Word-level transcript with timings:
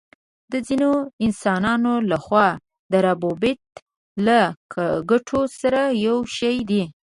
دا 0.51 0.57
د 0.61 0.63
ځینو 0.67 0.91
انسانانو 1.25 1.93
له 2.09 2.17
خوا 2.25 2.47
د 2.91 2.93
ربوبیت 3.07 3.63
له 4.25 4.39
ګټلو 5.09 5.41
سره 5.59 5.81
یو 6.07 6.17
شی 6.35 6.55
دی. 6.69 6.83